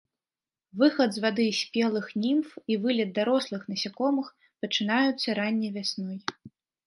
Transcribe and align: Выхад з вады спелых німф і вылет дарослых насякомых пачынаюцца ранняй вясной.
Выхад 0.83 1.09
з 1.17 1.21
вады 1.25 1.43
спелых 1.57 2.05
німф 2.23 2.47
і 2.75 2.79
вылет 2.85 3.09
дарослых 3.19 3.61
насякомых 3.73 4.27
пачынаюцца 4.65 5.27
ранняй 5.41 5.71
вясной. 5.77 6.17